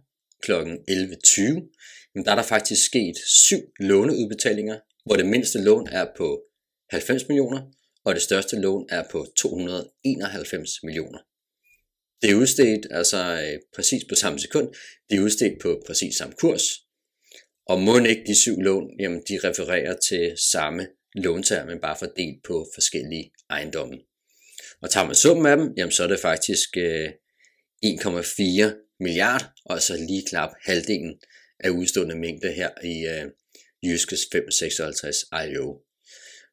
kl. 0.43 0.51
11.20, 0.51 2.11
men 2.15 2.25
der 2.25 2.31
er 2.31 2.35
der 2.35 2.43
faktisk 2.43 2.85
sket 2.85 3.17
syv 3.47 3.59
låneudbetalinger, 3.79 4.79
hvor 5.05 5.15
det 5.15 5.25
mindste 5.25 5.59
lån 5.63 5.87
er 5.87 6.05
på 6.17 6.41
90 6.89 7.27
millioner, 7.27 7.61
og 8.05 8.15
det 8.15 8.21
største 8.21 8.59
lån 8.59 8.85
er 8.89 9.03
på 9.11 9.25
291 9.37 10.69
millioner. 10.83 11.19
Det 12.21 12.31
er 12.31 12.35
udstedt 12.35 12.87
altså 12.91 13.17
øh, 13.17 13.59
præcis 13.75 14.03
på 14.09 14.15
samme 14.15 14.39
sekund, 14.39 14.67
det 15.09 15.17
er 15.17 15.21
udstedt 15.21 15.61
på 15.61 15.83
præcis 15.87 16.15
samme 16.15 16.35
kurs, 16.39 16.63
og 17.65 17.81
må 17.81 17.97
ikke 17.97 18.23
de 18.27 18.41
syv 18.41 18.57
lån, 18.61 18.89
jamen 18.99 19.21
de 19.29 19.39
refererer 19.43 19.95
til 20.09 20.33
samme 20.51 20.87
låntager, 21.15 21.65
men 21.65 21.79
bare 21.79 21.95
fordelt 21.99 22.43
på 22.43 22.67
forskellige 22.73 23.31
ejendomme. 23.49 23.97
Og 24.81 24.89
tager 24.89 25.05
man 25.05 25.15
summen 25.15 25.45
af 25.45 25.57
dem, 25.57 25.73
jamen 25.77 25.91
så 25.91 26.03
er 26.03 26.07
det 26.07 26.19
faktisk 26.19 26.77
øh, 26.77 27.09
1,4 27.85 28.95
milliard, 28.99 29.45
og 29.65 29.81
så 29.81 29.95
lige 29.95 30.25
knap 30.29 30.49
halvdelen 30.61 31.19
af 31.59 31.69
udstående 31.69 32.15
mængde 32.15 32.51
her 32.51 32.69
i 32.83 33.07
øh, 33.07 33.31
Jyskes 33.83 34.27
556 34.31 35.25
IO. 35.47 35.81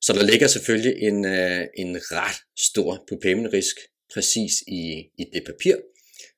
Så 0.01 0.13
der 0.13 0.23
ligger 0.23 0.47
selvfølgelig 0.47 1.03
en, 1.03 1.25
øh, 1.25 1.67
en 1.79 1.97
ret 1.97 2.41
stor 2.59 3.05
prepayment 3.09 3.53
risk 3.53 3.77
præcis 4.15 4.53
i, 4.67 5.11
i 5.19 5.25
det 5.33 5.45
papir, 5.47 5.77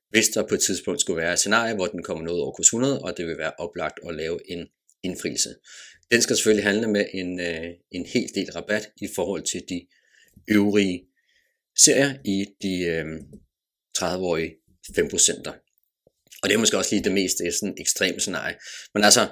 hvis 0.09 0.29
der 0.29 0.47
på 0.47 0.55
et 0.55 0.61
tidspunkt 0.61 1.01
skulle 1.01 1.21
være 1.21 1.33
et 1.33 1.39
scenarie, 1.39 1.75
hvor 1.75 1.85
den 1.85 2.03
kommer 2.03 2.23
noget 2.23 2.41
over 2.41 2.51
kurs 2.51 2.65
100, 2.65 3.01
og 3.01 3.17
det 3.17 3.27
vil 3.27 3.37
være 3.37 3.53
oplagt 3.57 3.99
at 4.09 4.15
lave 4.15 4.51
en 4.51 4.67
indfrielse. 5.03 5.55
Den 6.11 6.21
skal 6.21 6.35
selvfølgelig 6.35 6.65
handle 6.65 6.87
med 6.87 7.05
en, 7.13 7.39
øh, 7.39 7.69
en 7.91 8.05
hel 8.05 8.29
del 8.35 8.51
rabat 8.51 8.89
i 9.01 9.07
forhold 9.15 9.43
til 9.43 9.61
de 9.69 9.87
øvrige 10.47 11.05
serier 11.77 12.13
i 12.25 12.45
de 12.61 12.81
øh, 12.85 13.05
30-årige 13.97 14.55
5%. 14.87 15.49
Og 16.43 16.49
det 16.49 16.55
er 16.55 16.59
måske 16.59 16.77
også 16.77 16.95
lige 16.95 17.03
det 17.03 17.11
mest 17.11 17.41
øh, 17.45 17.53
sådan 17.53 17.75
ekstreme 17.77 18.19
scenarie. 18.19 18.55
Men 18.93 19.03
altså, 19.03 19.27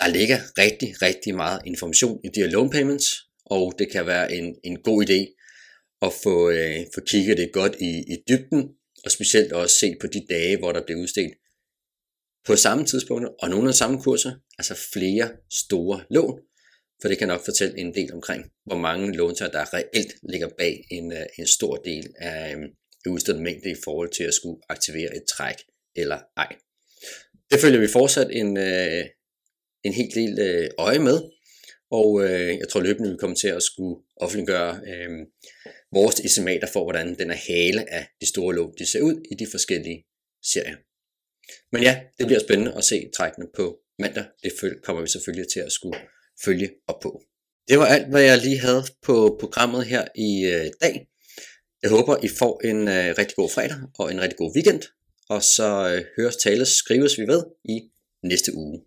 der 0.00 0.08
ligger 0.08 0.38
rigtig, 0.58 1.02
rigtig 1.02 1.34
meget 1.34 1.60
information 1.66 2.20
i 2.24 2.28
de 2.34 2.40
her 2.40 2.50
loan 2.50 2.70
payments, 2.70 3.06
og 3.44 3.74
det 3.78 3.92
kan 3.92 4.06
være 4.06 4.32
en, 4.32 4.54
en 4.64 4.82
god 4.82 5.04
idé 5.04 5.20
at 6.02 6.12
få, 6.22 6.50
øh, 6.50 6.86
få 6.94 7.00
kigget 7.00 7.38
det 7.38 7.52
godt 7.52 7.76
i, 7.80 7.90
i 8.12 8.16
dybden, 8.28 8.68
og 9.04 9.10
specielt 9.10 9.52
også 9.52 9.76
se 9.76 9.96
på 10.00 10.06
de 10.06 10.26
dage, 10.30 10.56
hvor 10.56 10.72
der 10.72 10.84
bliver 10.86 11.00
udstedt 11.00 11.32
på 12.46 12.56
samme 12.56 12.84
tidspunkt, 12.84 13.28
og 13.42 13.50
nogle 13.50 13.68
af 13.68 13.74
samme 13.74 14.02
kurser, 14.02 14.32
altså 14.58 14.74
flere 14.92 15.30
store 15.50 16.04
lån, 16.10 16.40
for 17.00 17.08
det 17.08 17.18
kan 17.18 17.28
nok 17.28 17.44
fortælle 17.44 17.78
en 17.78 17.94
del 17.94 18.12
omkring, 18.12 18.44
hvor 18.64 18.78
mange 18.78 19.16
låntager, 19.16 19.50
der 19.50 19.74
reelt 19.74 20.14
ligger 20.30 20.48
bag 20.58 20.84
en, 20.90 21.12
øh, 21.12 21.26
en 21.38 21.46
stor 21.46 21.76
del 21.76 22.14
af 22.18 22.56
øh, 22.56 22.62
udstedt 23.06 23.42
mængde 23.42 23.70
i 23.70 23.76
forhold 23.84 24.10
til 24.10 24.24
at 24.24 24.34
skulle 24.34 24.60
aktivere 24.68 25.16
et 25.16 25.24
træk 25.28 25.56
eller 25.96 26.20
ej. 26.36 26.56
Det 27.50 27.60
følger 27.60 27.80
vi 27.80 27.88
fortsat 27.88 28.30
en, 28.30 28.56
øh, 28.56 29.04
en 29.84 29.92
helt 29.92 30.14
del 30.14 30.38
øh, 30.40 30.70
øje 30.78 30.98
med, 30.98 31.18
og 31.90 32.24
øh, 32.24 32.58
jeg 32.58 32.68
tror 32.68 32.80
løbende, 32.80 33.10
vi 33.10 33.16
kommer 33.16 33.36
til 33.36 33.48
at 33.48 33.62
skulle 33.62 34.02
offentliggøre 34.16 34.80
øh, 34.86 35.10
vores 35.92 36.20
estimater 36.20 36.68
for, 36.72 36.84
hvordan 36.84 37.18
den 37.18 37.30
er 37.30 37.40
hale 37.48 37.92
af 37.92 38.08
de 38.20 38.26
store 38.26 38.54
lån, 38.54 38.74
de 38.78 38.86
ser 38.86 39.00
ud 39.00 39.22
i 39.30 39.34
de 39.34 39.46
forskellige 39.50 40.04
serier. 40.52 40.76
Men 41.72 41.82
ja, 41.82 42.00
det 42.18 42.26
bliver 42.26 42.40
spændende 42.40 42.74
at 42.74 42.84
se 42.84 43.10
trækkene 43.16 43.46
på 43.56 43.78
mandag. 43.98 44.24
Det 44.42 44.52
kommer 44.84 45.02
vi 45.02 45.08
selvfølgelig 45.08 45.48
til 45.52 45.60
at 45.60 45.72
skulle 45.72 45.98
følge 46.44 46.70
op 46.88 47.00
på. 47.00 47.22
Det 47.68 47.78
var 47.78 47.86
alt, 47.86 48.08
hvad 48.08 48.22
jeg 48.22 48.38
lige 48.38 48.58
havde 48.58 48.82
på 49.02 49.36
programmet 49.40 49.86
her 49.86 50.04
i 50.14 50.30
øh, 50.46 50.66
dag. 50.80 51.06
Jeg 51.82 51.90
håber, 51.90 52.16
I 52.22 52.28
får 52.38 52.60
en 52.64 52.88
øh, 52.88 53.14
rigtig 53.18 53.36
god 53.36 53.50
fredag 53.50 53.76
og 53.98 54.12
en 54.12 54.20
rigtig 54.20 54.38
god 54.38 54.54
weekend. 54.56 54.82
Og 55.28 55.42
så 55.42 55.94
øh, 55.94 56.04
høres, 56.16 56.36
tales, 56.36 56.68
skrives 56.68 57.18
vi 57.18 57.26
ved 57.26 57.42
i 57.64 57.90
næste 58.22 58.54
uge. 58.54 58.80